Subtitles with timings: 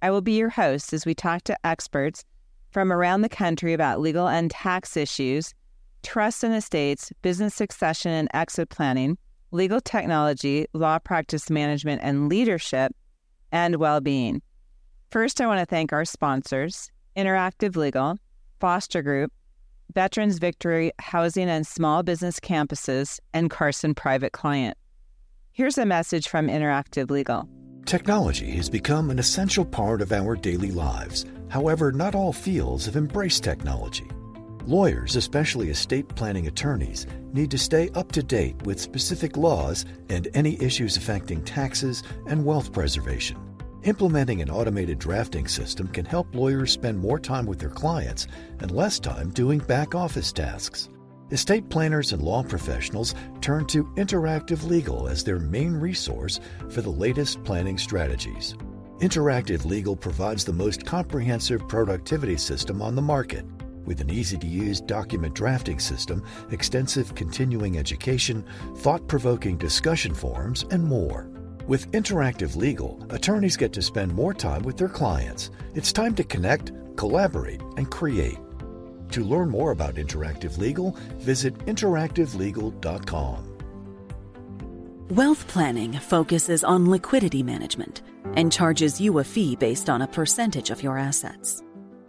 [0.00, 2.24] I will be your host as we talk to experts
[2.70, 5.54] from around the country about legal and tax issues,
[6.02, 9.18] trust and estates, business succession and exit planning,
[9.50, 12.94] legal technology, law practice management and leadership,
[13.50, 14.42] and well being.
[15.10, 18.18] First, I want to thank our sponsors Interactive Legal,
[18.60, 19.32] Foster Group,
[19.94, 24.76] Veterans Victory Housing and Small Business Campuses, and Carson Private Client.
[25.50, 27.48] Here's a message from Interactive Legal.
[27.88, 31.24] Technology has become an essential part of our daily lives.
[31.48, 34.06] However, not all fields have embraced technology.
[34.66, 40.28] Lawyers, especially estate planning attorneys, need to stay up to date with specific laws and
[40.34, 43.38] any issues affecting taxes and wealth preservation.
[43.84, 48.26] Implementing an automated drafting system can help lawyers spend more time with their clients
[48.58, 50.90] and less time doing back office tasks.
[51.30, 56.40] Estate planners and law professionals turn to Interactive Legal as their main resource
[56.70, 58.54] for the latest planning strategies.
[59.00, 63.44] Interactive Legal provides the most comprehensive productivity system on the market.
[63.84, 68.42] With an easy to use document drafting system, extensive continuing education,
[68.76, 71.28] thought provoking discussion forums, and more.
[71.66, 75.50] With Interactive Legal, attorneys get to spend more time with their clients.
[75.74, 78.38] It's time to connect, collaborate, and create.
[79.12, 83.44] To learn more about Interactive Legal, visit interactivelegal.com.
[85.10, 88.02] Wealth planning focuses on liquidity management
[88.34, 91.62] and charges you a fee based on a percentage of your assets.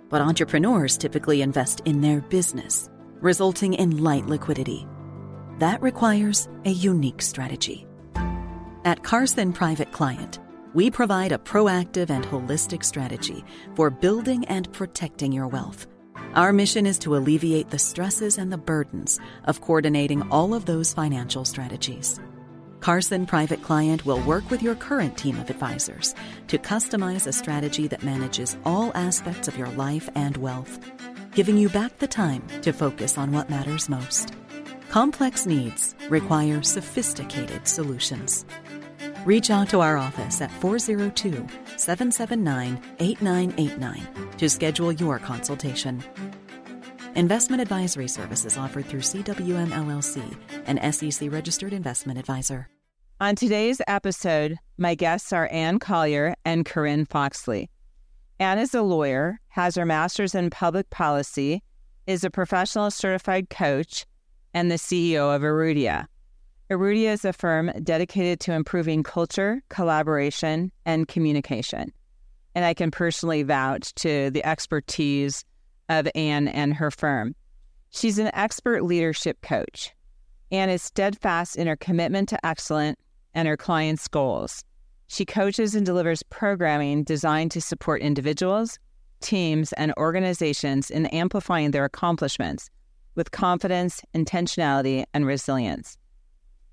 [0.10, 2.90] But entrepreneurs typically invest in their business,
[3.22, 4.86] resulting in light liquidity.
[5.60, 7.88] That requires a unique strategy.
[8.84, 10.40] At Carson Private Client,
[10.74, 13.46] we provide a proactive and holistic strategy
[13.76, 15.88] for building and protecting your wealth
[16.36, 20.94] our mission is to alleviate the stresses and the burdens of coordinating all of those
[20.94, 22.20] financial strategies.
[22.80, 26.16] Carson Private Client will work with your current team of advisors
[26.48, 30.80] to customize a strategy that manages all aspects of your life and wealth,
[31.32, 34.34] giving you back the time to focus on what matters most.
[34.90, 38.46] Complex needs require sophisticated solutions.
[39.30, 41.46] Reach out to our office at 402
[41.78, 44.08] 779 8989
[44.38, 46.04] to schedule your consultation.
[47.14, 50.36] Investment advisory services offered through CWM LLC,
[50.66, 52.70] an SEC registered investment advisor.
[53.22, 57.70] On today's episode, my guests are Anne Collier and Corinne Foxley.
[58.40, 61.62] Anne is a lawyer, has her master's in public policy,
[62.08, 64.08] is a professional certified coach,
[64.56, 66.08] and the CEO of Arudia.
[66.72, 71.92] Arudia is a firm dedicated to improving culture, collaboration, and communication.
[72.54, 75.44] And I can personally vouch to the expertise
[75.90, 77.36] of Anne and her firm.
[77.90, 79.92] She's an expert leadership coach.
[80.52, 83.00] Anne is steadfast in her commitment to excellence
[83.34, 84.64] and her clients' goals.
[85.08, 88.78] She coaches and delivers programming designed to support individuals,
[89.22, 92.70] teams, and organizations in amplifying their accomplishments
[93.16, 95.98] with confidence, intentionality, and resilience.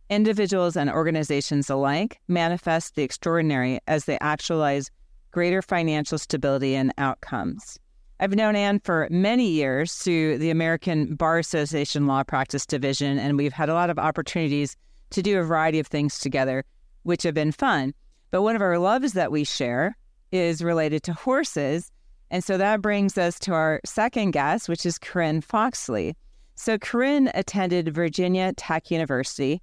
[0.09, 4.89] Individuals and organizations alike manifest the extraordinary as they actualize
[5.33, 7.77] greater financial stability and outcomes.
[8.21, 13.37] I've known Anne for many years through the American Bar Association Law Practice Division, and
[13.37, 14.77] we've had a lot of opportunities
[15.11, 16.65] to do a variety of things together,
[17.03, 17.93] which have been fun.
[18.31, 19.97] But one of our loves that we share
[20.31, 21.91] is related to horses.
[22.31, 26.17] And so that brings us to our second guest, which is Corinne Foxley.
[26.55, 29.61] So Corinne attended Virginia Tech University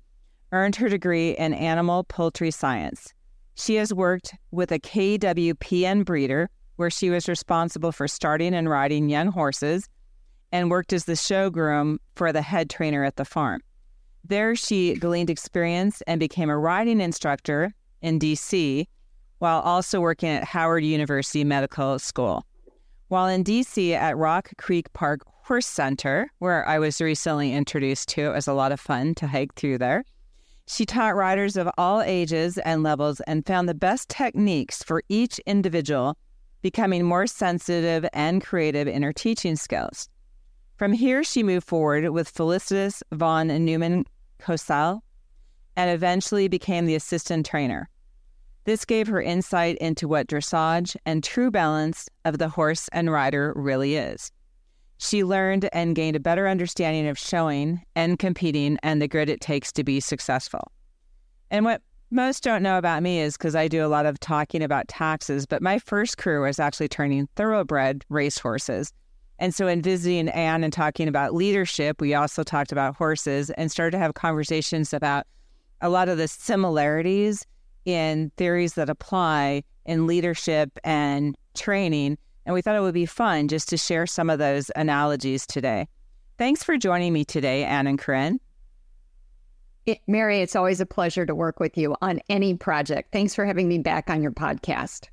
[0.54, 3.14] earned her degree in animal poultry science.
[3.56, 9.10] She has worked with a KWPN breeder, where she was responsible for starting and riding
[9.10, 9.90] young horses,
[10.52, 13.62] and worked as the show groom for the head trainer at the farm.
[14.24, 18.86] There, she gleaned experience and became a riding instructor in DC
[19.40, 22.46] while also working at Howard University Medical School.
[23.10, 28.22] While in DC at Rock Creek Park Horse Center, where I was recently introduced to,
[28.22, 30.06] it was a lot of fun to hike through there.
[30.68, 35.40] She taught riders of all ages and levels and found the best techniques for each
[35.40, 36.18] individual,
[36.62, 40.10] becoming more sensitive and creative in her teaching skills.
[40.78, 44.06] From here, she moved forward with Felicitas von Neumann
[44.40, 45.04] Cosel
[45.76, 47.90] and eventually became the assistant trainer.
[48.66, 53.54] This gave her insight into what dressage and true balance of the horse and rider
[53.56, 54.32] really is.
[55.04, 59.42] She learned and gained a better understanding of showing and competing and the grit it
[59.42, 60.72] takes to be successful.
[61.52, 64.64] And what most don't know about me is because I do a lot of talking
[64.64, 68.94] about taxes, but my first career was actually turning thoroughbred racehorses.
[69.40, 73.70] And so, in visiting Anne and talking about leadership, we also talked about horses and
[73.70, 75.28] started to have conversations about
[75.82, 77.46] a lot of the similarities
[77.84, 82.18] in theories that apply in leadership and training.
[82.46, 85.88] And we thought it would be fun just to share some of those analogies today.
[86.38, 88.40] Thanks for joining me today, Anne and Corinne.
[89.86, 93.12] It, Mary, it's always a pleasure to work with you on any project.
[93.12, 95.08] Thanks for having me back on your podcast.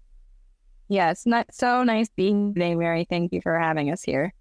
[0.88, 3.06] Yes, not so nice being today, Mary.
[3.08, 4.32] Thank you for having us here.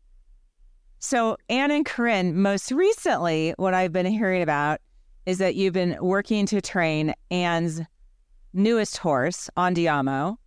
[0.99, 4.81] So, Anne and Corinne, most recently, what I've been hearing about
[5.25, 7.81] is that you've been working to train Anne's
[8.53, 10.37] newest horse, Andiamo.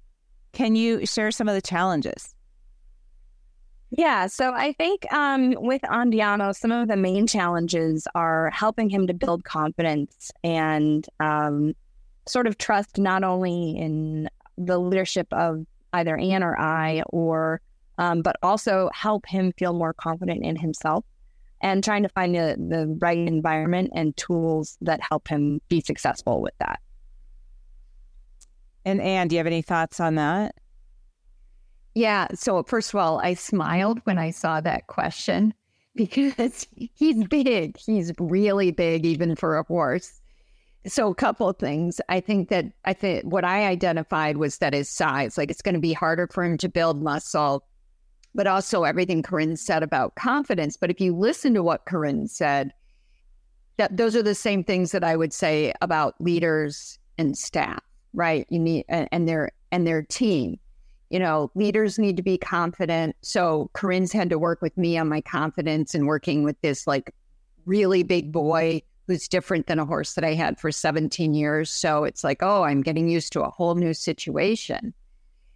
[0.53, 2.35] Can you share some of the challenges?
[3.91, 9.07] Yeah, so I think um, with Andiamo, some of the main challenges are helping him
[9.07, 11.75] to build confidence and um,
[12.27, 17.61] sort of trust not only in the leadership of either Anne or I, or
[17.99, 21.05] um, but also help him feel more confident in himself
[21.61, 26.41] and trying to find the, the right environment and tools that help him be successful
[26.41, 26.81] with that.
[28.85, 30.55] And Anne, do you have any thoughts on that?
[31.95, 32.29] Yeah.
[32.35, 35.55] So, first of all, I smiled when I saw that question
[35.95, 37.77] because he's big.
[37.77, 40.21] He's really big, even for a horse.
[40.87, 42.01] So, a couple of things.
[42.09, 45.75] I think that I think what I identified was that his size, like it's going
[45.75, 47.65] to be harder for him to build muscle,
[48.35, 50.77] but also everything Corinne said about confidence.
[50.77, 52.73] But if you listen to what Corinne said,
[53.77, 57.83] that those are the same things that I would say about leaders and staff,
[58.13, 58.47] right?
[58.49, 60.59] You need and, their and their team
[61.13, 63.15] you know, leaders need to be confident.
[63.21, 67.15] So Corinne's had to work with me on my confidence and working with this like
[67.67, 71.71] really big boy who's different than a horse that I had for 17 years.
[71.71, 74.95] So it's like, oh, I'm getting used to a whole new situation.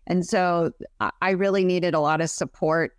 [0.07, 2.95] And so I really needed a lot of support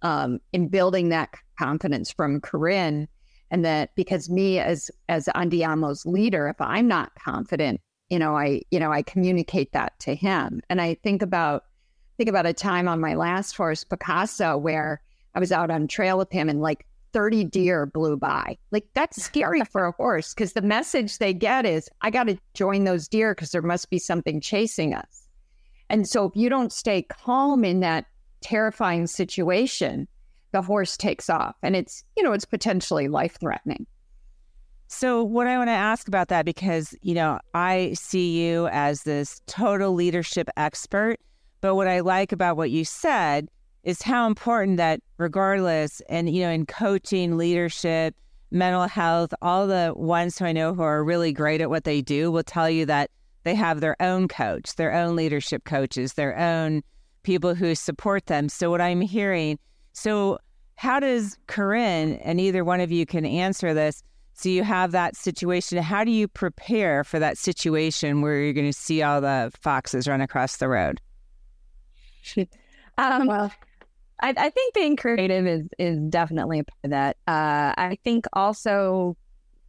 [0.00, 3.08] um, in building that confidence from Corinne.
[3.50, 8.62] And that because me as as Andiamo's leader, if I'm not confident, you know, I,
[8.70, 10.60] you know, I communicate that to him.
[10.68, 11.64] And I think about
[12.18, 15.00] think about a time on my last horse, Picasso, where
[15.34, 18.58] I was out on trail with him and like 30 deer blew by.
[18.70, 22.38] Like that's scary for a horse because the message they get is, I got to
[22.52, 25.28] join those deer because there must be something chasing us.
[25.88, 28.06] And so if you don't stay calm in that
[28.42, 30.06] terrifying situation,
[30.52, 33.86] the horse takes off and it's, you know, it's potentially life threatening.
[34.92, 39.04] So, what I want to ask about that, because, you know, I see you as
[39.04, 41.20] this total leadership expert.
[41.60, 43.48] But what I like about what you said
[43.84, 48.16] is how important that, regardless, and, you know, in coaching, leadership,
[48.50, 52.02] mental health, all the ones who I know who are really great at what they
[52.02, 53.12] do will tell you that
[53.44, 56.82] they have their own coach, their own leadership coaches, their own
[57.22, 58.48] people who support them.
[58.48, 59.56] So, what I'm hearing,
[59.92, 60.40] so
[60.74, 64.02] how does Corinne, and either one of you can answer this,
[64.40, 65.76] so you have that situation.
[65.82, 70.08] How do you prepare for that situation where you're going to see all the foxes
[70.08, 70.98] run across the road?
[72.96, 73.52] um, well,
[74.22, 77.16] I, I, think being creative is is definitely a part of that.
[77.28, 79.14] Uh, I think also,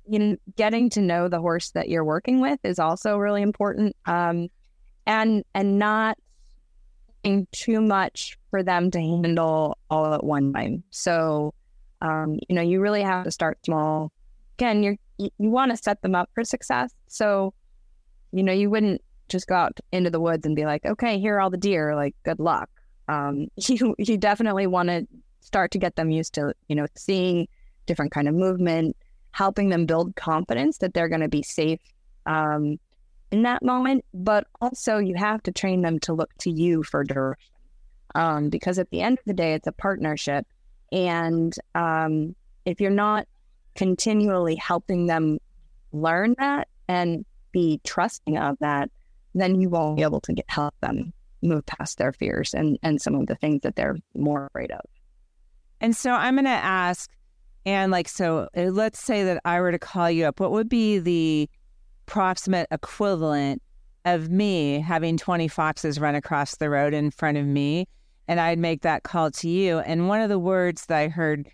[0.07, 3.93] you know, getting to know the horse that you're working with is also really important.
[4.05, 4.47] Um,
[5.05, 6.17] and and not
[7.51, 10.83] too much for them to handle all at one time.
[10.91, 11.53] So,
[11.99, 14.13] um, you know, you really have to start small.
[14.61, 16.93] Again, you're, you you want to set them up for success.
[17.07, 17.51] So,
[18.31, 21.37] you know, you wouldn't just go out into the woods and be like, okay, here
[21.37, 21.95] are all the deer.
[21.95, 22.69] Like, good luck.
[23.07, 25.07] Um, you you definitely want to
[25.39, 27.47] start to get them used to you know seeing
[27.87, 28.95] different kind of movement,
[29.31, 31.79] helping them build confidence that they're going to be safe
[32.27, 32.77] um,
[33.31, 34.05] in that moment.
[34.13, 37.43] But also, you have to train them to look to you for direction,
[38.13, 40.45] um, because at the end of the day, it's a partnership,
[40.91, 43.25] and um, if you're not
[43.75, 45.39] continually helping them
[45.91, 48.89] learn that and be trusting of that,
[49.33, 53.01] then you won't be able to get help them move past their fears and and
[53.01, 54.81] some of the things that they're more afraid of.
[55.81, 57.09] And so I'm going to ask,
[57.65, 60.69] and like, so uh, let's say that I were to call you up, what would
[60.69, 61.49] be the
[62.05, 63.63] proximate equivalent
[64.05, 67.87] of me having 20 foxes run across the road in front of me?
[68.27, 69.79] And I'd make that call to you.
[69.79, 71.49] And one of the words that I heard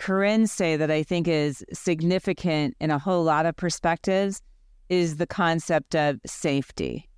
[0.00, 4.42] Corinne say that I think is significant in a whole lot of perspectives
[4.88, 7.08] is the concept of safety.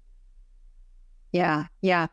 [1.33, 1.67] Yeah.
[1.81, 2.09] Yeah.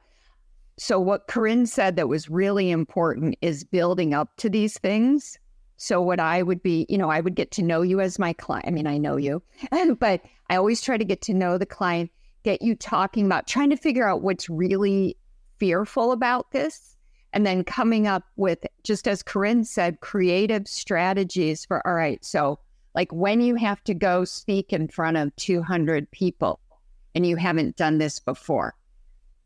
[0.78, 5.38] So, what Corinne said that was really important is building up to these things.
[5.76, 8.32] So, what I would be, you know, I would get to know you as my
[8.32, 8.66] client.
[8.68, 9.42] I mean, I know you,
[10.00, 12.12] but I always try to get to know the client,
[12.44, 15.18] get you talking about trying to figure out what's really
[15.58, 16.96] fearful about this.
[17.34, 22.60] And then coming up with, just as Corinne said, creative strategies for, all right, so
[22.96, 26.60] like when you have to go speak in front of 200 people
[27.14, 28.76] and you haven't done this before,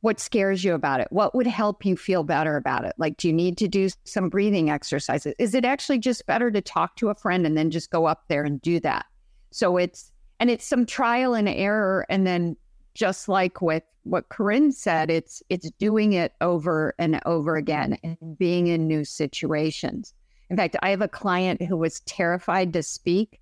[0.02, 1.08] what scares you about it?
[1.12, 2.94] What would help you feel better about it?
[2.98, 5.34] Like, do you need to do some breathing exercises?
[5.40, 8.26] Is it actually just better to talk to a friend and then just go up
[8.28, 9.06] there and do that?
[9.52, 10.12] So it's,
[10.42, 12.06] and it's some trial and error.
[12.10, 12.58] And then
[12.94, 18.38] just like with what Corinne said, it's, it's doing it over and over again and
[18.38, 20.14] being in new situations.
[20.50, 23.40] In fact, I have a client who was terrified to speak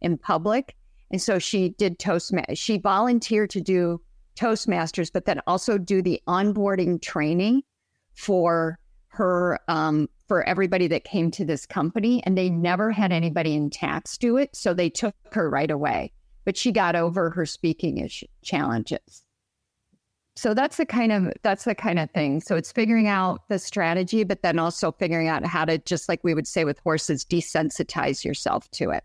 [0.00, 0.76] in public.
[1.10, 2.58] And so she did Toastmasters.
[2.58, 4.00] She volunteered to do
[4.36, 7.62] Toastmasters, but then also do the onboarding training
[8.14, 8.78] for
[9.08, 12.22] her um, for everybody that came to this company.
[12.24, 16.12] And they never had anybody in tax do it, so they took her right away.
[16.50, 19.22] But she got over her speaking issue, challenges.
[20.34, 22.40] So that's the kind of that's the kind of thing.
[22.40, 26.24] So it's figuring out the strategy, but then also figuring out how to just like
[26.24, 29.04] we would say with horses, desensitize yourself to it.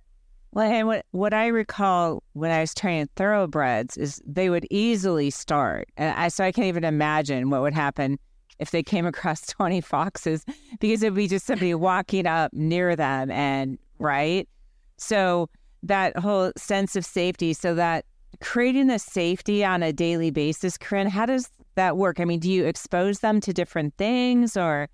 [0.53, 5.29] Well, and what what I recall when I was training thoroughbreds is they would easily
[5.29, 8.17] start, and I so I can't even imagine what would happen
[8.57, 10.43] if they came across twenty foxes
[10.79, 14.49] because it'd be just somebody walking up near them, and right.
[14.97, 15.47] So
[15.87, 18.05] that whole sense of safety, so that
[18.41, 22.19] creating the safety on a daily basis, Corinne, how does that work?
[22.19, 24.89] I mean, do you expose them to different things or?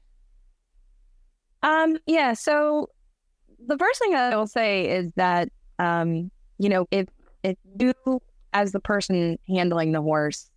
[1.64, 1.98] Um.
[2.06, 2.34] Yeah.
[2.34, 2.90] So
[3.68, 7.08] the first thing I will say is that, um, you know, if
[7.44, 7.94] if you
[8.54, 10.50] as the person handling the horse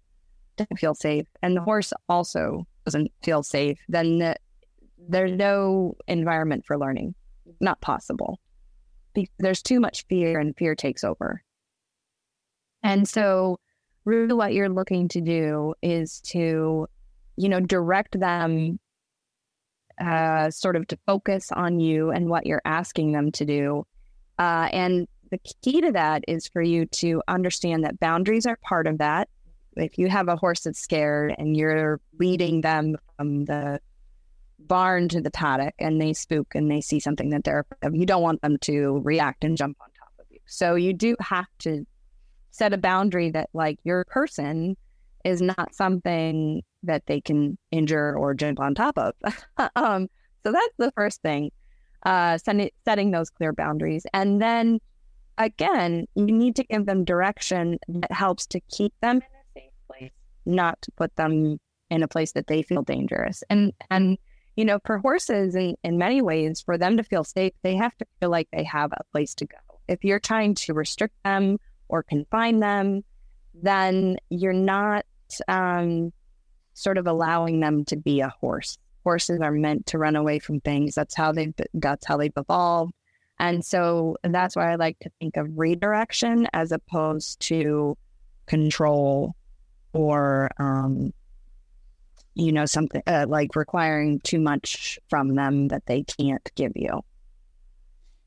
[0.57, 4.37] don't feel safe, and the horse also doesn't feel safe, then the,
[5.09, 7.15] there's no environment for learning.
[7.61, 8.39] Not possible.
[9.39, 11.43] There's too much fear, and fear takes over.
[12.83, 13.59] And so,
[14.05, 16.87] really, what you're looking to do is to,
[17.37, 18.79] you know, direct them
[20.01, 23.87] uh, sort of to focus on you and what you're asking them to do.
[24.39, 28.87] Uh, and the key to that is for you to understand that boundaries are part
[28.87, 29.29] of that.
[29.77, 33.81] If you have a horse that's scared and you're leading them from the
[34.59, 38.23] barn to the paddock and they spook and they see something that they're you don't
[38.23, 40.39] want them to react and jump on top of you.
[40.47, 41.87] So you do have to
[42.51, 44.77] set a boundary that like your person
[45.25, 49.15] is not something that they can injure or jump on top of.
[49.77, 50.09] um,
[50.45, 51.51] so that's the first thing,
[52.05, 54.07] uh, setting, setting those clear boundaries.
[54.13, 54.79] And then
[55.39, 59.73] again, you need to give them direction that helps to keep them in a safe
[59.89, 60.13] place,
[60.45, 61.59] not to put them
[61.91, 63.43] in a place that they feel dangerous.
[63.51, 64.19] And, and,
[64.57, 67.97] you know, for horses in, in many ways, for them to feel safe, they have
[67.99, 69.57] to feel like they have a place to go.
[69.89, 71.59] If you're trying to restrict them
[71.89, 73.03] or confine them,
[73.55, 75.05] then you're not
[75.49, 76.13] um,
[76.75, 78.79] sort of allowing them to be a horse.
[79.05, 80.95] Horses are meant to run away from things.
[80.95, 82.95] That's how they that's how they've evolved.
[83.39, 87.97] And so that's why I like to think of redirection as opposed to
[88.47, 89.35] control
[89.93, 91.13] or um,
[92.35, 97.03] you know something uh, like requiring too much from them that they can't give you.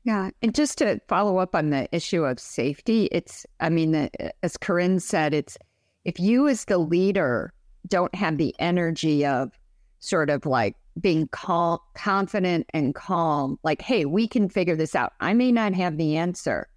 [0.04, 4.32] Yeah, and just to follow up on the issue of safety, it's I mean, the,
[4.42, 5.58] as Corinne said, it's
[6.04, 7.52] if you as the leader
[7.86, 9.50] don't have the energy of
[10.00, 15.12] sort of like being calm, confident and calm, like, hey, we can figure this out.
[15.20, 16.68] I may not have the answer,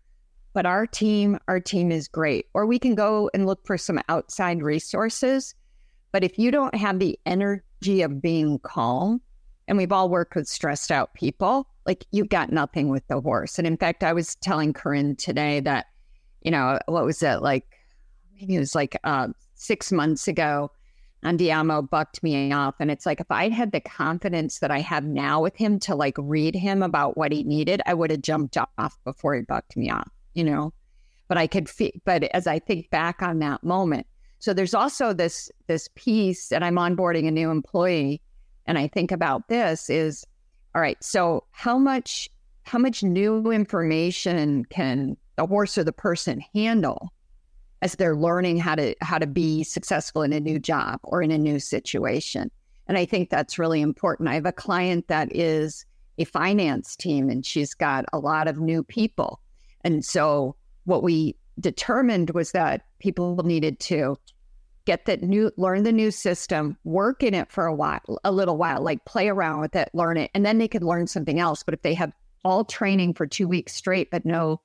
[0.54, 2.48] but our team, our team is great.
[2.54, 5.56] Or we can go and look for some outside resources.
[6.12, 9.22] But if you don't have the energy of being calm,
[9.68, 13.58] and we've all worked with stressed out people, like you've got nothing with the horse.
[13.58, 15.86] And in fact, I was telling Corinne today that,
[16.42, 17.66] you know, what was it like
[18.42, 20.72] maybe it was like uh, six months ago,
[21.24, 22.76] Andiamo bucked me off.
[22.80, 25.96] And it's like, if I had the confidence that I have now with him to
[25.96, 29.78] like read him about what he needed, I would have jumped off before he bucked
[29.78, 30.74] me off, you know?
[31.28, 34.08] But I could feel, but as I think back on that moment,
[34.42, 38.22] so there's also this, this piece, and I'm onboarding a new employee.
[38.66, 40.26] And I think about this is,
[40.74, 42.28] all right, so how much,
[42.64, 47.14] how much new information can the horse or the person handle
[47.84, 51.30] as they're learning how to how to be successful in a new job or in
[51.30, 52.50] a new situation.
[52.88, 54.30] And I think that's really important.
[54.30, 55.86] I have a client that is
[56.18, 59.40] a finance team and she's got a lot of new people.
[59.84, 60.56] And so
[60.86, 64.18] what we determined was that people needed to
[64.86, 68.58] get that new, learn the new system, work in it for a while, a little
[68.58, 71.64] while, like play around with it, learn it, and then they could learn something else.
[71.64, 72.12] But if they have
[72.44, 74.60] all training for two weeks straight, but no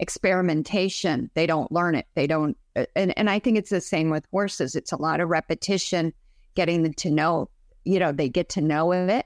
[0.00, 2.06] experimentation, they don't learn it.
[2.14, 4.74] They don't, uh, and, and I think it's the same with horses.
[4.74, 6.12] It's a lot of repetition,
[6.56, 7.48] getting them to know,
[7.84, 9.24] you know, they get to know of it.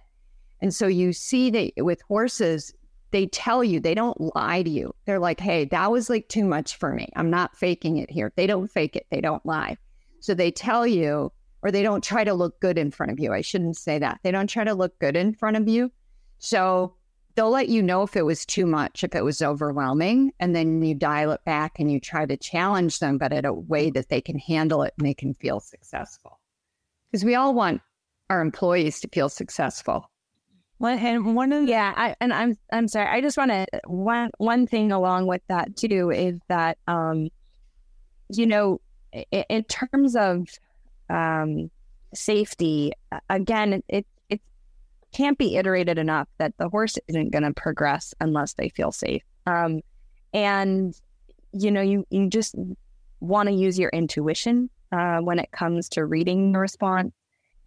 [0.61, 2.75] And so you see that with horses,
[3.11, 4.95] they tell you, they don't lie to you.
[5.07, 7.09] They're like, hey, that was like too much for me.
[7.17, 8.33] I'm not faking it here.
[8.37, 9.77] They don't fake it, they don't lie.
[10.21, 13.33] So they tell you, or they don't try to look good in front of you.
[13.33, 14.21] I shouldn't say that.
[14.23, 15.91] They don't try to look good in front of you.
[16.39, 16.95] So
[17.35, 20.83] they'll let you know if it was too much, if it was overwhelming, and then
[20.83, 24.09] you dial it back and you try to challenge them, but in a way that
[24.09, 26.39] they can handle it and they can feel successful.
[27.11, 27.81] Because we all want
[28.29, 30.11] our employees to feel successful.
[30.81, 33.09] Well, and one of the- yeah, I, and I'm I'm sorry.
[33.09, 37.29] I just want to one one thing along with that too is that um,
[38.31, 38.81] you know,
[39.13, 40.47] in, in terms of
[41.11, 41.71] um
[42.15, 42.93] safety,
[43.29, 44.41] again, it it
[45.13, 49.23] can't be iterated enough that the horse isn't going to progress unless they feel safe.
[49.47, 49.81] Um,
[50.33, 50.95] and
[51.53, 52.55] you know, you you just
[53.21, 57.13] want to use your intuition uh, when it comes to reading the response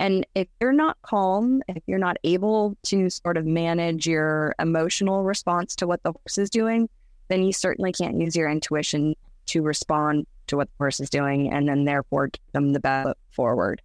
[0.01, 5.23] and if you're not calm, if you're not able to sort of manage your emotional
[5.23, 6.89] response to what the horse is doing,
[7.27, 9.13] then you certainly can't use your intuition
[9.45, 13.15] to respond to what the horse is doing and then therefore give them the best
[13.29, 13.79] forward.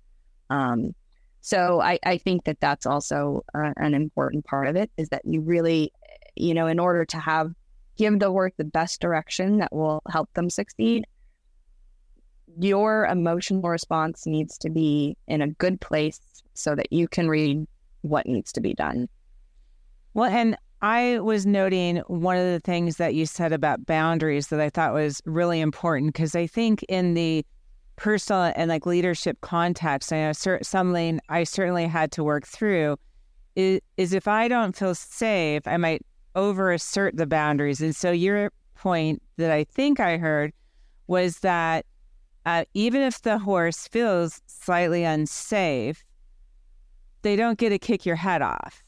[0.49, 0.95] Um,
[1.43, 5.43] so I, I think that that's also an important part of it is that you
[5.43, 5.93] really,
[6.35, 7.53] you know, in order to have
[7.99, 11.07] give the horse the best direction that will help them succeed,
[12.59, 16.21] your emotional response needs to be in a good place
[16.55, 17.67] so that you can read
[18.03, 19.09] what needs to be done.
[20.15, 24.61] Well, and I was noting one of the things that you said about boundaries that
[24.61, 27.45] I thought was really important because I think in the
[27.97, 32.97] personal and like leadership context, I know something I certainly had to work through
[33.57, 36.03] is, is if I don't feel safe, I might
[36.35, 37.81] over assert the boundaries.
[37.81, 40.53] And so your point that I think I heard
[41.07, 41.87] was that
[42.47, 46.05] uh, even if the horse feels slightly unsafe,
[47.23, 48.85] they don't get to kick your head off.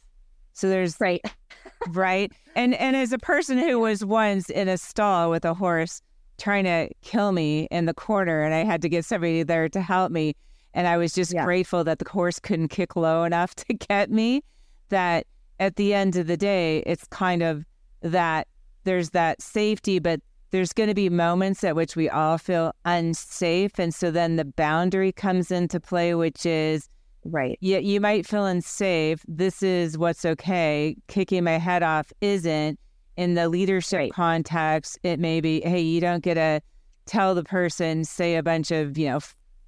[0.53, 1.21] So there's right,
[1.89, 6.01] right, and and as a person who was once in a stall with a horse
[6.39, 9.83] trying to kill me in the corner, and I had to get somebody there to
[9.83, 10.35] help me,
[10.73, 11.45] and I was just yeah.
[11.45, 14.43] grateful that the horse couldn't kick low enough to get me.
[14.91, 15.27] That
[15.59, 17.65] at the end of the day, it's kind of
[18.03, 18.47] that
[18.85, 23.79] there's that safety, but there's going to be moments at which we all feel unsafe.
[23.79, 26.89] And so then the boundary comes into play, which is
[27.25, 27.59] right.
[27.61, 29.23] Yeah, you might feel unsafe.
[29.29, 30.97] This is what's okay.
[31.09, 32.79] Kicking my head off isn't.
[33.17, 34.13] In the leadership right.
[34.13, 36.61] context, it may be, hey, you don't get to
[37.05, 39.19] tell the person, say a bunch of, you know,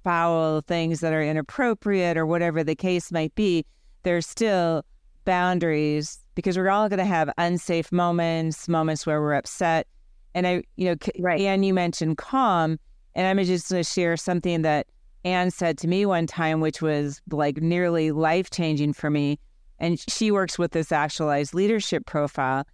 [0.05, 3.65] foul things that are inappropriate or whatever the case might be.
[4.03, 4.85] There's still
[5.25, 9.85] boundaries because we're all going to have unsafe moments, moments where we're upset
[10.33, 11.41] and I, you know, right.
[11.41, 12.79] Anne, you mentioned calm,
[13.15, 14.87] and I'm just going to share something that
[15.23, 19.39] Anne said to me one time, which was like nearly life changing for me.
[19.79, 22.65] And she works with this actualized leadership profile,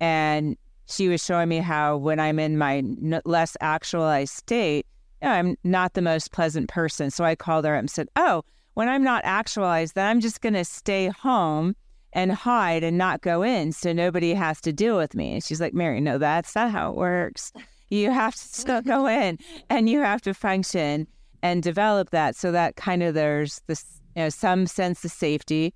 [0.00, 2.82] and she was showing me how when I'm in my
[3.24, 4.86] less actualized state,
[5.22, 7.10] you know, I'm not the most pleasant person.
[7.10, 8.42] So I called her up and said, "Oh,
[8.74, 11.74] when I'm not actualized, then I'm just going to stay home."
[12.16, 15.34] And hide and not go in so nobody has to deal with me.
[15.34, 17.52] And she's like, Mary, no, that's not how it works.
[17.90, 21.06] You have to still go in and you have to function
[21.42, 23.84] and develop that so that kind of there's this,
[24.16, 25.74] you know, some sense of safety,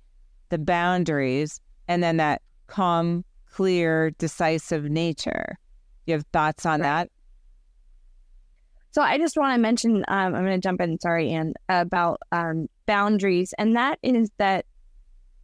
[0.49, 5.59] the boundaries, and then that calm, clear, decisive nature.
[6.07, 7.11] You have thoughts on that?
[8.93, 12.19] So I just want to mention, um, I'm going to jump in, sorry, Anne, about
[12.31, 13.53] um, boundaries.
[13.59, 14.65] And that is that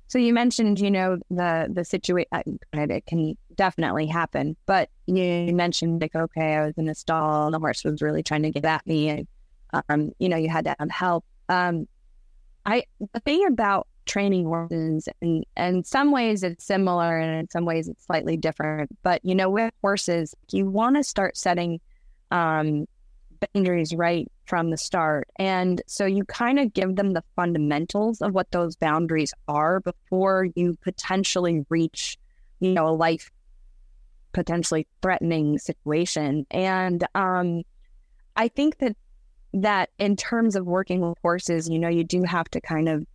[0.08, 2.26] so you mentioned, you know, the the situation.
[2.34, 2.44] Uh,
[2.74, 7.54] it can definitely happen, but you mentioned like, okay, I was in a stall, and
[7.54, 9.28] the horse was really trying to get at me, and
[9.90, 11.26] um, you know, you had to have help.
[11.50, 11.88] Um,
[12.66, 17.50] I the thing about training horses, and, and in some ways it's similar, and in
[17.50, 18.90] some ways it's slightly different.
[19.04, 21.82] But you know, with horses, you want to start setting
[22.32, 22.86] um,
[23.54, 25.28] boundaries right from the start.
[25.38, 30.48] And so you kind of give them the fundamentals of what those boundaries are before
[30.56, 32.18] you potentially reach,
[32.60, 33.30] you know, a life
[34.34, 36.46] potentially threatening situation.
[36.52, 37.64] And um,
[38.36, 38.96] I think that
[39.54, 43.06] that in terms of working with horses, you know, you do have to kind of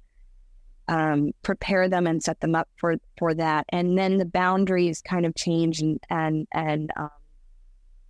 [0.88, 5.24] um, prepare them and set them up for for that, and then the boundaries kind
[5.24, 7.10] of change and and and um,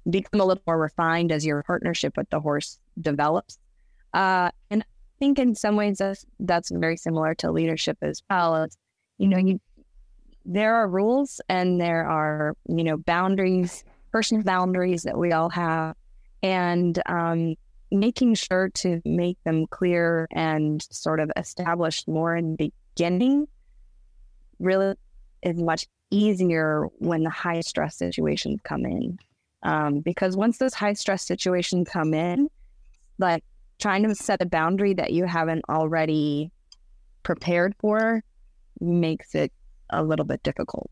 [0.09, 3.59] become a little more refined as your partnership with the horse develops.
[4.15, 4.87] Uh, and I
[5.19, 8.65] think in some ways that's, that's very similar to leadership as well.
[8.65, 8.77] It's,
[9.19, 9.61] you know, you
[10.45, 15.95] there are rules and there are you know boundaries, personal boundaries that we all have,
[16.43, 17.55] and um,
[17.91, 23.47] making sure to make them clear and sort of established more in the beginning
[24.59, 24.95] really
[25.43, 29.19] is much easier when the high stress situations come in.
[29.63, 32.49] Um, because once those high stress situations come in,
[33.19, 33.45] like
[33.79, 36.51] trying to set a boundary that you haven't already
[37.23, 38.23] prepared for
[38.81, 39.53] makes it
[39.91, 40.91] a little bit difficult.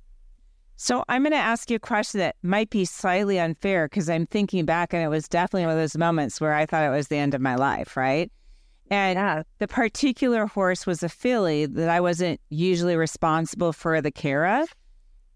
[0.77, 4.27] So I'm going to ask you a question that might be slightly unfair because I'm
[4.27, 7.09] thinking back and it was definitely one of those moments where I thought it was
[7.09, 8.33] the end of my life, right?
[8.91, 9.43] And yeah.
[9.59, 14.75] the particular horse was a filly that I wasn't usually responsible for the care of.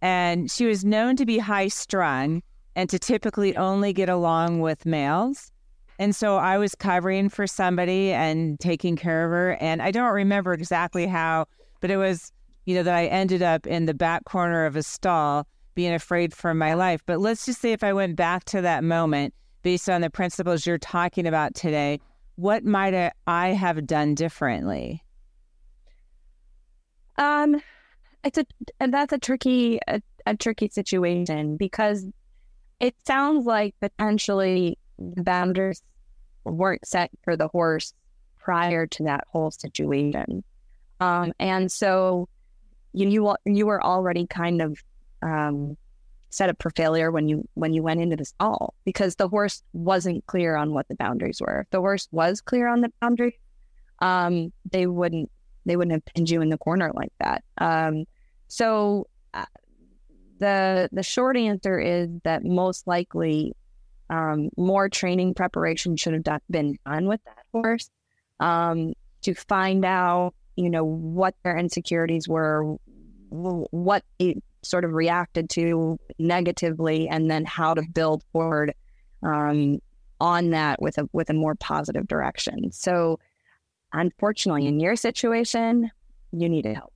[0.00, 2.42] And she was known to be high strung
[2.76, 5.50] and to typically only get along with males.
[5.98, 9.52] And so I was covering for somebody and taking care of her.
[9.60, 11.46] And I don't remember exactly how,
[11.80, 12.32] but it was,
[12.66, 16.34] you know, that I ended up in the back corner of a stall being afraid
[16.34, 17.02] for my life.
[17.06, 20.66] But let's just say if I went back to that moment based on the principles
[20.66, 22.00] you're talking about today,
[22.36, 25.02] what might I have done differently?
[27.16, 27.60] Um,
[28.24, 28.44] it's a
[28.80, 32.06] and that's a tricky a, a tricky situation because
[32.80, 35.82] it sounds like potentially the boundaries
[36.44, 37.94] weren't set for the horse
[38.38, 40.44] prior to that whole situation.
[41.00, 42.28] Um, and so
[42.92, 44.82] you you you were already kind of
[45.22, 45.76] um,
[46.30, 49.62] set up for failure when you when you went into the stall because the horse
[49.72, 51.60] wasn't clear on what the boundaries were.
[51.60, 53.38] If the horse was clear on the boundary,
[54.00, 55.30] um, they wouldn't
[55.66, 57.42] they wouldn't have pinned you in the corner like that.
[57.58, 58.04] Um,
[58.48, 59.46] so uh,
[60.44, 63.56] the the short answer is that most likely
[64.10, 67.90] um, more training preparation should have done, been done with that horse
[68.40, 72.76] um, to find out, you know, what their insecurities were,
[73.30, 78.74] what it sort of reacted to negatively, and then how to build forward
[79.22, 79.78] um,
[80.20, 82.70] on that with a with a more positive direction.
[82.70, 83.18] So,
[83.94, 85.90] unfortunately, in your situation,
[86.32, 86.93] you needed help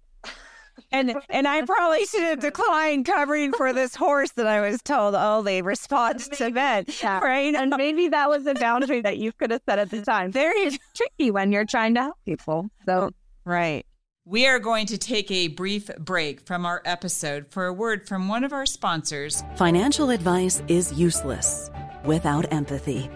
[0.93, 5.15] and and I probably should have declined covering for this horse that I was told,
[5.17, 7.21] oh, they respond to men, yeah.
[7.21, 7.55] right?
[7.55, 10.33] And maybe that was a boundary that you could have set at the time.
[10.33, 12.71] Very tricky when you're trying to help people.
[12.87, 13.11] So
[13.45, 13.85] right.
[14.25, 18.29] We are going to take a brief break from our episode for a word from
[18.29, 19.43] one of our sponsors.
[19.57, 21.71] Financial advice is useless
[22.05, 23.11] without empathy.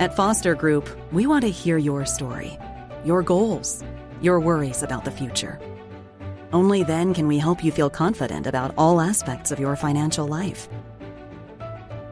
[0.00, 2.58] At Foster Group, we want to hear your story,
[3.04, 3.84] your goals,
[4.20, 5.60] your worries about the future.
[6.54, 10.68] Only then can we help you feel confident about all aspects of your financial life.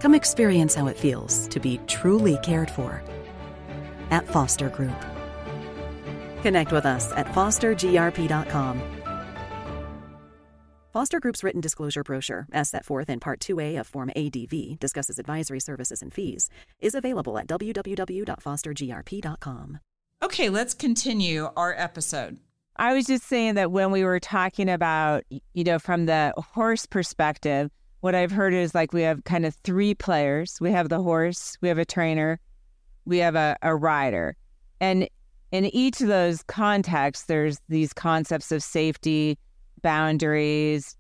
[0.00, 3.00] Come experience how it feels to be truly cared for
[4.11, 5.00] at Foster Group.
[6.42, 8.83] Connect with us at fostergrp.com.
[10.92, 15.20] Foster Group's written disclosure brochure, as set forth in Part 2A of Form ADV, discusses
[15.20, 16.50] advisory services and fees,
[16.81, 19.78] is available at www.fostergrp.com.
[20.20, 22.38] Okay, let's continue our episode.
[22.76, 26.87] I was just saying that when we were talking about, you know, from the horse
[26.87, 30.58] perspective, what I've heard is like we have kind of three players.
[30.61, 32.40] We have the horse, we have a trainer,
[33.04, 34.37] we have a, a rider.
[34.80, 35.08] And
[35.52, 39.38] in each of those contexts, there's these concepts of safety,
[39.82, 40.96] boundaries,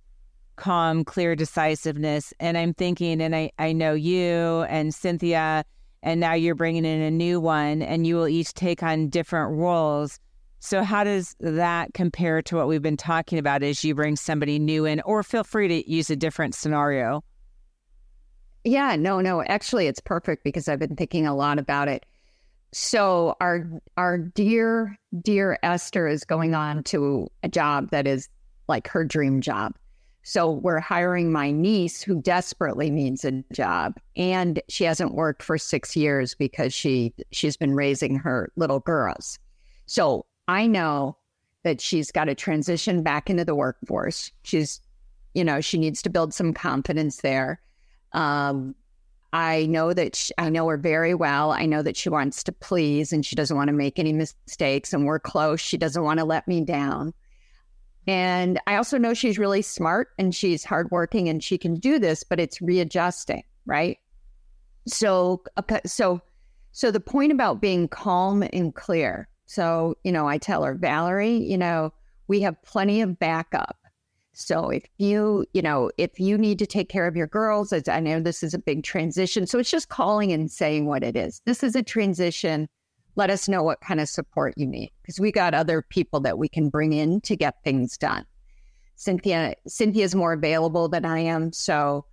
[0.56, 2.34] calm, clear decisiveness.
[2.38, 5.64] And I'm thinking, and I, I know you and Cynthia,
[6.02, 9.56] and now you're bringing in a new one, and you will each take on different
[9.56, 10.20] roles
[10.64, 14.60] so, how does that compare to what we've been talking about as you bring somebody
[14.60, 17.24] new in, or feel free to use a different scenario?
[18.62, 19.42] Yeah, no, no.
[19.42, 22.06] Actually, it's perfect because I've been thinking a lot about it.
[22.70, 28.28] So, our our dear dear Esther is going on to a job that is
[28.68, 29.74] like her dream job.
[30.22, 35.58] So, we're hiring my niece who desperately needs a job, and she hasn't worked for
[35.58, 39.40] six years because she she's been raising her little girls.
[39.86, 41.16] So I know
[41.62, 44.30] that she's got to transition back into the workforce.
[44.42, 44.80] She's,
[45.34, 47.60] you know, she needs to build some confidence there.
[48.12, 48.74] Um,
[49.32, 51.52] I know that she, I know her very well.
[51.52, 54.92] I know that she wants to please and she doesn't want to make any mistakes.
[54.92, 55.60] And we're close.
[55.60, 57.14] She doesn't want to let me down.
[58.06, 62.24] And I also know she's really smart and she's hardworking and she can do this,
[62.24, 63.98] but it's readjusting, right?
[64.88, 65.44] So,
[65.86, 66.20] so,
[66.72, 71.36] so the point about being calm and clear so, you know, I tell her, Valerie,
[71.36, 71.92] you know,
[72.28, 73.76] we have plenty of backup.
[74.32, 78.00] So if you, you know, if you need to take care of your girls, I
[78.00, 79.46] know this is a big transition.
[79.46, 81.42] So it's just calling and saying what it is.
[81.44, 82.68] This is a transition.
[83.14, 86.38] let us know what kind of support you need because we got other people that
[86.38, 88.24] we can bring in to get things done.
[88.96, 92.06] Cynthia Cynthia's more available than I am, so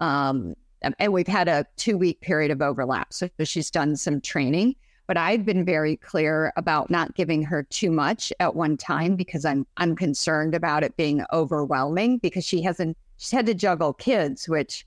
[0.00, 0.54] um,
[0.98, 3.12] and we've had a two week period of overlap.
[3.12, 4.74] So she's done some training,
[5.06, 9.44] but I've been very clear about not giving her too much at one time because
[9.44, 14.48] I'm I'm concerned about it being overwhelming because she hasn't she's had to juggle kids,
[14.48, 14.86] which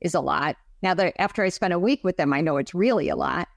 [0.00, 0.56] is a lot.
[0.82, 3.48] Now that after I spent a week with them, I know it's really a lot.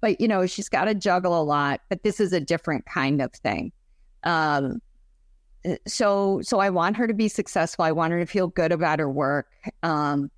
[0.00, 1.80] But you know, she's got to juggle a lot.
[1.88, 3.72] But this is a different kind of thing.
[4.24, 4.82] Um,
[5.86, 7.84] so so I want her to be successful.
[7.84, 9.46] I want her to feel good about her work.
[9.84, 10.30] Um,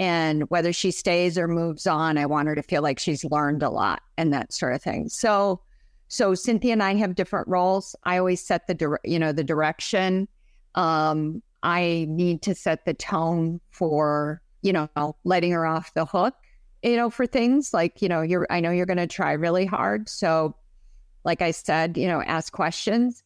[0.00, 3.62] and whether she stays or moves on, I want her to feel like she's learned
[3.62, 5.08] a lot and that sort of thing.
[5.08, 5.60] So
[6.08, 7.94] so Cynthia and I have different roles.
[8.04, 10.28] I always set the you know the direction.
[10.74, 14.88] Um, I need to set the tone for you know
[15.24, 16.34] letting her off the hook.
[16.82, 19.66] You know for things like you know you're I know you're going to try really
[19.66, 20.08] hard.
[20.08, 20.54] So
[21.24, 23.22] like I said, you know ask questions.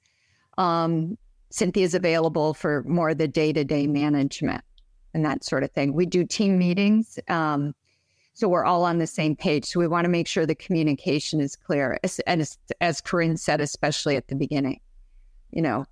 [0.59, 1.17] Um,
[1.51, 4.65] Cynthia's available for more the day to day management
[5.15, 5.93] and that sort of thing.
[5.93, 7.19] We do team meetings.
[7.29, 7.75] Um,
[8.35, 9.67] so we're all on the same page.
[9.67, 11.99] So we want to make sure the communication is clear.
[12.03, 14.81] As, and as, as Corinne said, especially at the beginning,
[15.51, 15.85] you know.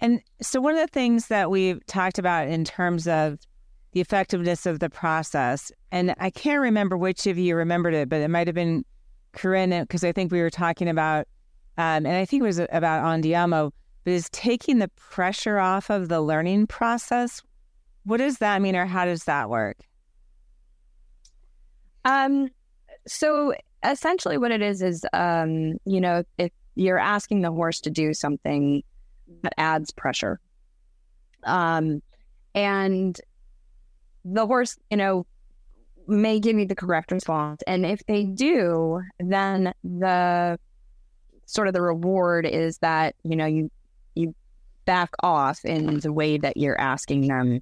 [0.00, 3.38] And so one of the things that we've talked about in terms of
[3.92, 8.20] the effectiveness of the process, and I can't remember which of you remembered it, but
[8.20, 8.84] it might have been
[9.32, 11.28] Corinne, because I think we were talking about,
[11.76, 13.72] um, and I think it was about Andiamo,
[14.04, 17.42] but is taking the pressure off of the learning process.
[18.08, 19.76] What does that mean, or how does that work?
[22.06, 22.48] Um,
[23.06, 23.52] so
[23.84, 28.14] essentially, what it is is, um, you know, if you're asking the horse to do
[28.14, 28.82] something
[29.42, 30.40] that adds pressure,
[31.44, 32.00] um,
[32.54, 33.20] and
[34.24, 35.26] the horse, you know,
[36.06, 40.58] may give you the correct response, and if they do, then the
[41.44, 43.70] sort of the reward is that you know you
[44.14, 44.34] you
[44.86, 47.60] back off in the way that you're asking them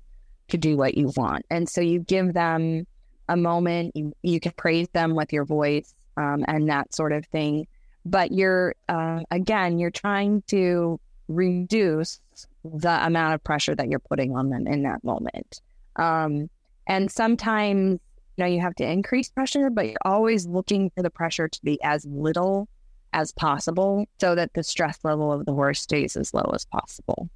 [0.48, 1.44] to do what you want.
[1.50, 2.86] And so you give them
[3.28, 7.26] a moment, you, you can praise them with your voice um, and that sort of
[7.26, 7.66] thing.
[8.04, 12.20] But you're, uh, again, you're trying to reduce
[12.64, 15.60] the amount of pressure that you're putting on them in that moment.
[15.96, 16.48] Um,
[16.86, 17.98] and sometimes,
[18.36, 21.60] you know, you have to increase pressure, but you're always looking for the pressure to
[21.64, 22.68] be as little
[23.12, 27.28] as possible so that the stress level of the horse stays as low as possible.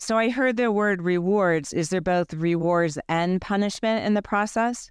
[0.00, 1.74] So I heard the word rewards.
[1.74, 4.90] Is there both rewards and punishment in the process?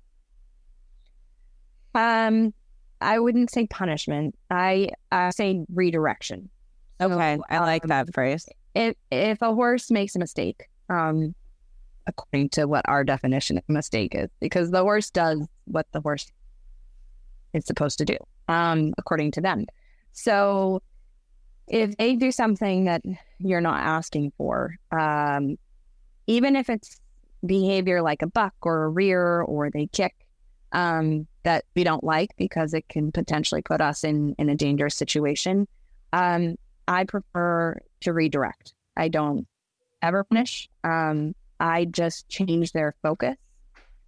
[1.96, 2.54] Um,
[3.02, 4.36] I wouldn't say punishment.
[4.52, 6.50] I uh, say redirection.
[7.02, 8.48] Okay, so, I like um, that phrase.
[8.76, 11.34] If if a horse makes a mistake, um,
[12.06, 16.32] according to what our definition of mistake is, because the horse does what the horse
[17.54, 18.18] is supposed to do,
[18.48, 19.66] um, according to them.
[20.14, 20.84] So
[21.70, 23.02] if they do something that
[23.40, 25.58] you're not asking for, um,
[26.28, 27.00] even if it's
[27.46, 30.14] behavior like a buck or a rear or they kick
[30.72, 34.96] um, that we don't like because it can potentially put us in, in a dangerous
[34.96, 35.68] situation,
[36.12, 36.56] um,
[36.88, 38.74] I prefer to redirect.
[38.98, 39.48] I don't
[40.02, 40.70] ever punish.
[40.84, 43.36] Um, I just change their focus.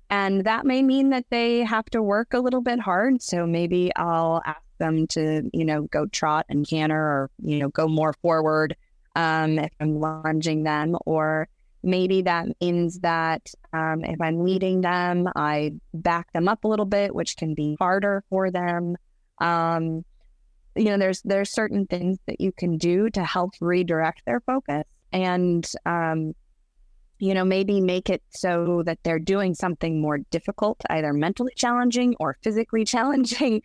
[0.10, 3.21] And that may mean that they have to work a little bit hard.
[3.21, 7.70] So maybe I'll ask them to, you know, go trot and canter or, you know,
[7.70, 8.76] go more forward
[9.15, 10.98] um, if I'm lunging them.
[11.06, 11.48] Or
[11.84, 16.86] maybe that means that um, if I'm leading them, I back them up a little
[16.86, 18.98] bit, which can be harder for them.
[19.39, 20.04] Um,
[20.76, 24.84] you know, there's there's certain things that you can do to help redirect their focus,
[25.12, 26.34] and um,
[27.22, 32.15] you know, maybe make it so that they're doing something more difficult, either mentally challenging
[32.20, 33.62] or physically challenging,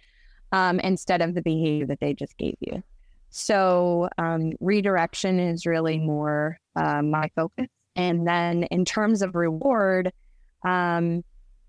[0.53, 2.83] um, instead of the behavior that they just gave you.
[3.31, 7.67] So um, redirection is really more uh, my focus.
[7.95, 10.13] And then in terms of reward,
[10.65, 11.25] um,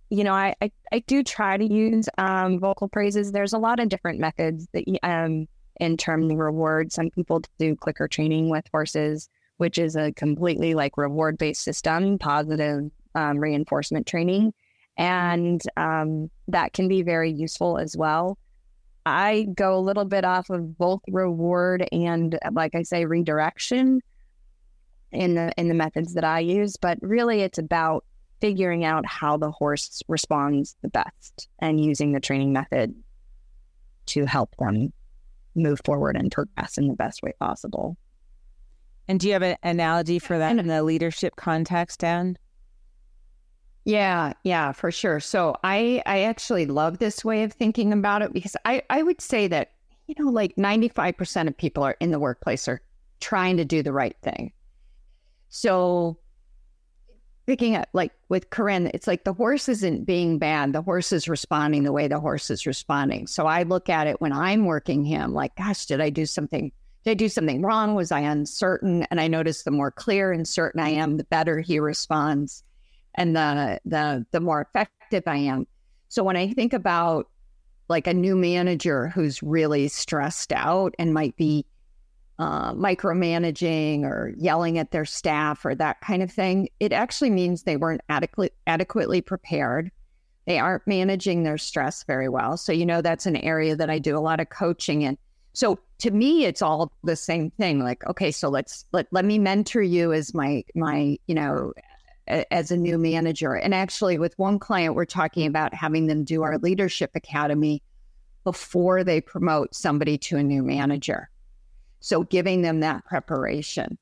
[0.10, 3.32] you know, I, I, I, do try to use um, vocal praises.
[3.32, 5.48] There's a lot of different methods that um,
[5.80, 6.92] in terms of reward.
[6.92, 12.18] Some people do clicker training with horses, which is a completely like reward based system,
[12.18, 14.54] positive um, reinforcement training.
[14.98, 18.38] And um, that can be very useful as well.
[19.08, 24.02] I go a little bit off of both reward and, like I say, redirection
[25.12, 26.76] in the in the methods that I use.
[26.76, 28.06] But really, it's about
[28.40, 32.94] figuring out how the horse responds the best and using the training method
[34.08, 34.94] to help them
[35.56, 37.98] move forward and progress in the best way possible.
[39.08, 42.38] And do you have an analogy for that in the leadership context, Dan?
[43.88, 45.22] Yeah, yeah, for sure.
[45.22, 49.22] So I I actually love this way of thinking about it because I I would
[49.22, 49.72] say that
[50.08, 52.82] you know, like 95% of people are in the workplace are
[53.22, 54.52] trying to do the right thing.
[55.48, 56.18] So
[57.46, 60.74] picking up like with Corinne, it's like the horse isn't being bad.
[60.74, 63.26] The horse is responding the way the horse is responding.
[63.28, 66.74] So I look at it when I'm working him like, gosh, did I do something?
[67.06, 67.96] Did I do something wrong?
[67.96, 69.08] Was I uncertain?
[69.12, 72.64] And I notice the more clear and certain I am, the better he responds
[73.18, 75.68] and the the the more effective I am.
[76.10, 77.28] So when I think about
[77.90, 81.66] like a new manager who's really stressed out and might be
[82.40, 87.64] uh, micromanaging or yelling at their staff or that kind of thing, it actually means
[87.64, 89.90] they weren't adequate, adequately prepared.
[90.46, 92.58] They aren't managing their stress very well.
[92.58, 95.18] So, you know, that's an area that I do a lot of coaching in.
[95.54, 97.80] So to me, it's all the same thing.
[97.80, 101.74] Like, okay, so let's let let me mentor you as my my you know
[102.28, 103.54] as a new manager.
[103.54, 107.82] And actually, with one client, we're talking about having them do our leadership academy
[108.44, 111.30] before they promote somebody to a new manager.
[112.00, 113.98] So giving them that preparation.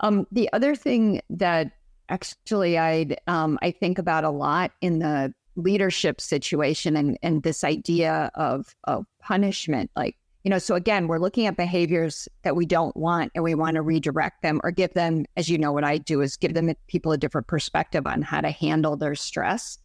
[0.00, 1.72] Um, the other thing that
[2.08, 7.64] actually I um, I think about a lot in the leadership situation and and this
[7.64, 10.16] idea of of punishment, like
[10.48, 10.58] you know.
[10.58, 14.40] So again, we're looking at behaviors that we don't want, and we want to redirect
[14.40, 17.18] them or give them, as you know, what I do is give them people a
[17.18, 19.76] different perspective on how to handle their stress.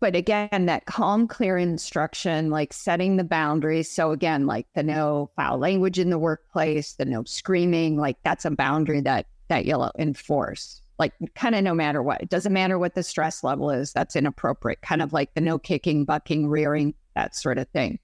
[0.00, 3.90] But again, that calm, clear instruction, like setting the boundaries.
[3.90, 8.46] So again, like the no foul language in the workplace, the no screaming, like that's
[8.46, 10.80] a boundary that that you'll enforce.
[10.98, 12.22] Like kind of no matter what.
[12.22, 14.80] It doesn't matter what the stress level is, that's inappropriate.
[14.80, 17.98] Kind of like the no kicking, bucking, rearing, that sort of thing.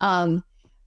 [0.00, 0.42] Um,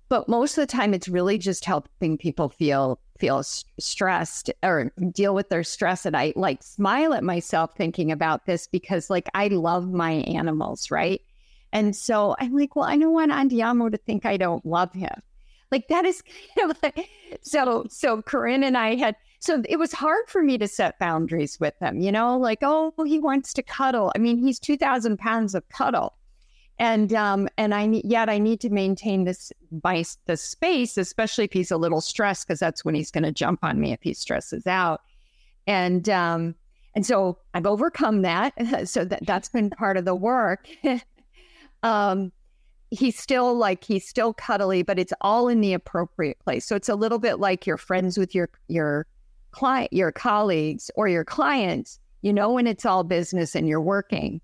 [0.10, 3.44] but most of the time, it's really just helping people feel feel
[3.80, 6.06] stressed or deal with their stress.
[6.06, 10.92] And I like smile at myself thinking about this because like I love my animals,
[10.92, 11.20] right?
[11.74, 15.22] And so I'm like, well, I don't want Andiamo to think I don't love him.
[15.72, 16.22] Like that is
[16.56, 17.10] kind of like
[17.42, 21.60] so so Corinne and I had so it was hard for me to set boundaries
[21.60, 24.12] with him, you know, like, oh, he wants to cuddle.
[24.16, 26.17] I mean, he's 2,000 pounds of cuddle
[26.80, 31.54] and um and i yet i need to maintain this by the space especially if
[31.54, 34.14] he's a little stressed because that's when he's going to jump on me if he
[34.14, 35.02] stresses out.
[35.66, 36.56] And um
[36.96, 38.54] and so i've overcome that
[38.88, 40.68] so that that's been part of the work.
[41.84, 42.32] Um
[42.90, 46.66] he's still like he's still cuddly but it's all in the appropriate place.
[46.66, 49.06] So it's a little bit like you're friends with your your
[49.52, 54.42] client your colleagues or your clients you know when it's all business and you're working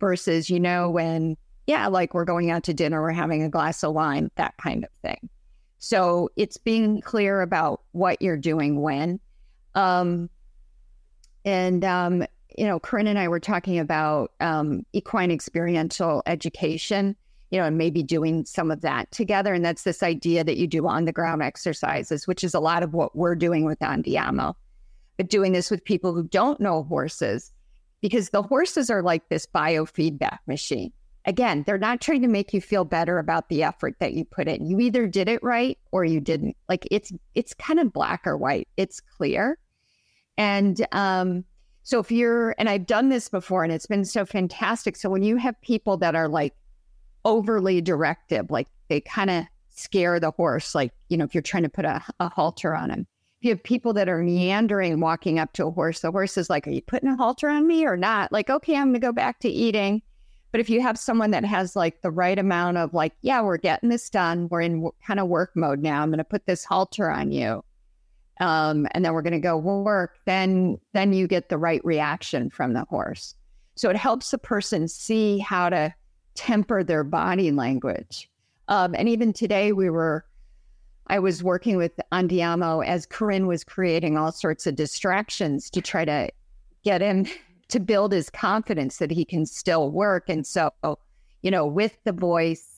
[0.00, 3.82] versus you know when yeah, like we're going out to dinner, we're having a glass
[3.82, 5.28] of wine, that kind of thing.
[5.78, 9.20] So it's being clear about what you're doing when.
[9.74, 10.30] Um,
[11.44, 12.24] and, um,
[12.56, 17.14] you know, Corinne and I were talking about um, equine experiential education,
[17.50, 19.52] you know, and maybe doing some of that together.
[19.52, 22.82] And that's this idea that you do on the ground exercises, which is a lot
[22.82, 24.54] of what we're doing with Andiamo,
[25.16, 27.52] but doing this with people who don't know horses,
[28.00, 30.92] because the horses are like this biofeedback machine
[31.26, 34.48] again, they're not trying to make you feel better about the effort that you put
[34.48, 34.64] in.
[34.64, 36.56] You either did it right or you didn't.
[36.68, 38.68] Like it's it's kind of black or white.
[38.76, 39.58] It's clear.
[40.38, 41.44] And um
[41.82, 44.96] so if you're and I've done this before and it's been so fantastic.
[44.96, 46.54] So when you have people that are like
[47.24, 51.64] overly directive, like they kind of scare the horse, like, you know, if you're trying
[51.64, 53.06] to put a, a halter on him.
[53.40, 56.48] If you have people that are meandering walking up to a horse, the horse is
[56.48, 58.32] like, Are you putting a halter on me or not?
[58.32, 60.02] Like, okay, I'm gonna go back to eating
[60.56, 63.58] but if you have someone that has like the right amount of like, yeah, we're
[63.58, 66.00] getting this done, we're in kind of work mode now.
[66.00, 67.62] I'm going to put this halter on you,
[68.40, 70.16] um, and then we're going to go work.
[70.24, 73.34] Then then you get the right reaction from the horse.
[73.74, 75.94] So it helps the person see how to
[76.36, 78.30] temper their body language.
[78.68, 80.24] Um, and even today, we were.
[81.08, 86.06] I was working with Andiamo as Corinne was creating all sorts of distractions to try
[86.06, 86.30] to
[86.82, 87.26] get him
[87.68, 90.28] to build his confidence that he can still work.
[90.28, 90.70] And so,
[91.42, 92.72] you know, with the voice,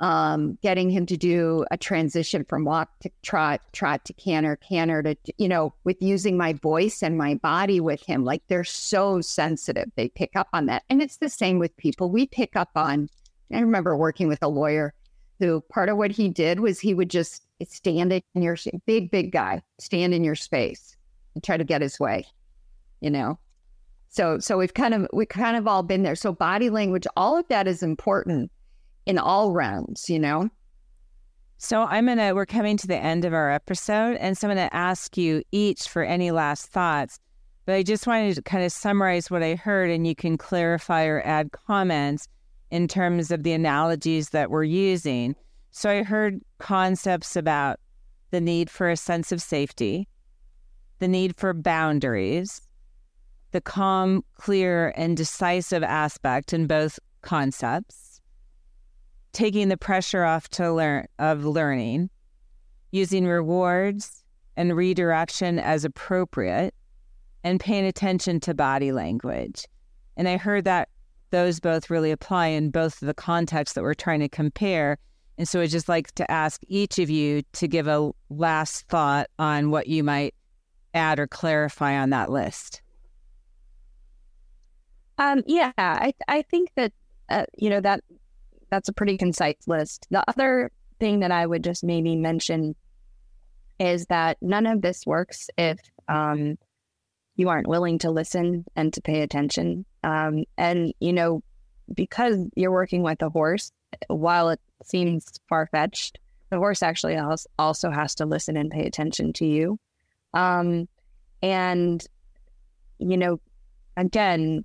[0.00, 5.02] um, getting him to do a transition from walk to trot, trot to canter, canter
[5.02, 9.20] to, you know, with using my voice and my body with him, like they're so
[9.20, 9.90] sensitive.
[9.94, 10.82] They pick up on that.
[10.90, 12.10] And it's the same with people.
[12.10, 13.08] We pick up on,
[13.52, 14.92] I remember working with a lawyer
[15.38, 18.56] who part of what he did was he would just stand in your
[18.86, 20.96] big, big guy, stand in your space
[21.34, 22.26] and try to get his way,
[23.00, 23.38] you know?
[24.12, 26.14] So so we've kind of we kind of all been there.
[26.14, 28.52] So body language, all of that is important
[29.06, 30.50] in all realms, you know.
[31.56, 34.68] So I'm gonna we're coming to the end of our episode, and so I'm gonna
[34.70, 37.18] ask you each for any last thoughts.
[37.64, 41.06] But I just wanted to kind of summarize what I heard, and you can clarify
[41.06, 42.28] or add comments
[42.70, 45.34] in terms of the analogies that we're using.
[45.70, 47.80] So I heard concepts about
[48.30, 50.06] the need for a sense of safety,
[50.98, 52.60] the need for boundaries,
[53.52, 58.20] the calm, clear, and decisive aspect in both concepts,
[59.32, 62.10] taking the pressure off to learn of learning,
[62.90, 64.24] using rewards
[64.56, 66.74] and redirection as appropriate,
[67.44, 69.66] and paying attention to body language.
[70.16, 70.88] And I heard that
[71.30, 74.98] those both really apply in both the contexts that we're trying to compare.
[75.38, 79.28] And so I'd just like to ask each of you to give a last thought
[79.38, 80.34] on what you might
[80.94, 82.82] add or clarify on that list.
[85.22, 86.92] Um, yeah, I I think that
[87.28, 88.02] uh, you know that
[88.70, 90.06] that's a pretty concise list.
[90.10, 92.74] The other thing that I would just maybe mention
[93.78, 96.56] is that none of this works if um,
[97.36, 99.84] you aren't willing to listen and to pay attention.
[100.04, 101.42] Um, and, you know,
[101.92, 103.72] because you're working with a horse,
[104.08, 106.18] while it seems far fetched,
[106.50, 107.18] the horse actually
[107.58, 109.78] also has to listen and pay attention to you.
[110.34, 110.88] Um,
[111.42, 112.04] and,
[112.98, 113.40] you know,
[113.96, 114.64] again,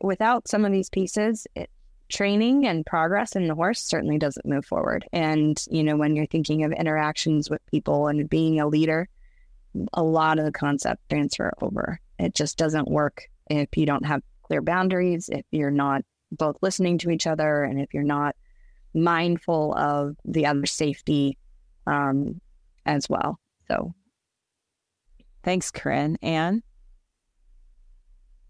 [0.00, 1.70] without some of these pieces, it,
[2.08, 5.06] training and progress in the horse certainly doesn't move forward.
[5.12, 9.08] And, you know, when you're thinking of interactions with people and being a leader,
[9.92, 12.00] a lot of the concept transfer over.
[12.18, 16.98] It just doesn't work if you don't have clear boundaries, if you're not both listening
[16.98, 18.36] to each other, and if you're not
[18.94, 21.38] mindful of the other safety
[21.86, 22.40] um,
[22.86, 23.38] as well.
[23.68, 23.94] So,
[25.44, 26.18] thanks, Corinne.
[26.22, 26.62] Anne.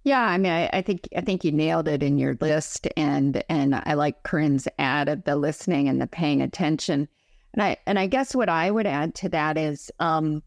[0.02, 3.42] Yeah, I mean, I, I, think I think you nailed it in your list, and
[3.50, 7.06] and I like Corinne's add of the listening and the paying attention,
[7.52, 10.42] and I and I guess what I would add to that is, um,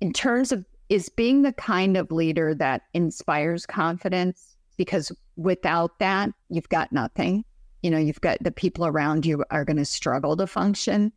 [0.00, 6.30] in terms of is being the kind of leader that inspires confidence, because without that,
[6.48, 7.44] you've got nothing.
[7.82, 11.12] You know, you've got the people around you are going to struggle to function.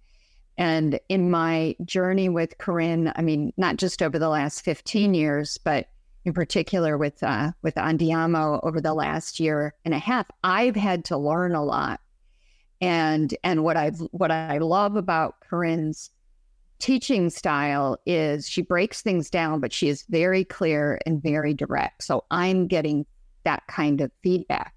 [0.57, 5.57] And in my journey with Corinne, I mean, not just over the last 15 years,
[5.57, 5.87] but
[6.25, 11.05] in particular with uh, with Andiamo over the last year and a half, I've had
[11.05, 11.99] to learn a lot.
[12.81, 16.09] And and what I what I love about Corinne's
[16.79, 22.03] teaching style is she breaks things down, but she is very clear and very direct.
[22.03, 23.05] So I'm getting
[23.45, 24.73] that kind of feedback.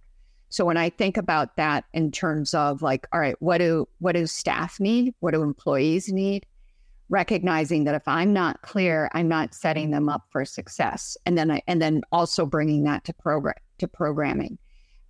[0.49, 4.13] So when I think about that in terms of like, all right, what do what
[4.13, 5.15] do staff need?
[5.21, 6.47] What do employees need?
[7.09, 11.17] Recognizing that if I'm not clear, I'm not setting them up for success.
[11.27, 14.59] And then I, and then also bringing that to program to programming.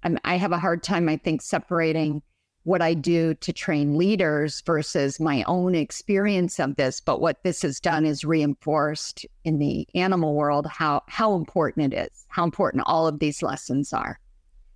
[0.02, 2.22] Um, I have a hard time, I think, separating
[2.64, 7.00] what I do to train leaders versus my own experience of this.
[7.00, 12.10] But what this has done is reinforced in the animal world how how important it
[12.10, 14.18] is, how important all of these lessons are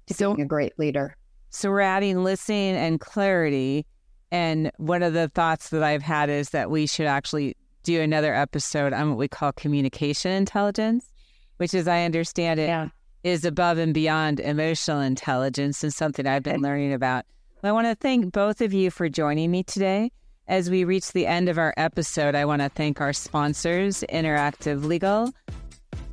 [0.07, 1.17] to so, being a great leader.
[1.51, 3.87] So we're adding listening and clarity
[4.31, 8.35] and one of the thoughts that I've had is that we should actually do another
[8.35, 11.11] episode on what we call communication intelligence,
[11.57, 12.89] which, as I understand it, yeah.
[13.25, 17.25] is above and beyond emotional intelligence and something I've been learning about.
[17.63, 20.13] I want to thank both of you for joining me today.
[20.49, 24.85] As we reach the end of our episode, I want to thank our sponsors, Interactive
[24.85, 25.33] Legal,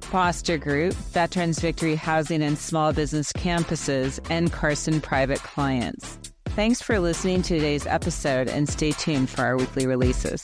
[0.02, 6.20] Foster Group, Veterans Victory Housing and Small Business Campuses, and Carson Private Clients.
[6.58, 10.44] Thanks for listening to today's episode and stay tuned for our weekly releases.